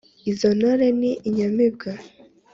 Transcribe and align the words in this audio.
izo 0.31 0.49
ntore 0.57 0.87
ni 0.99 1.11
inyamibwa 1.27 1.91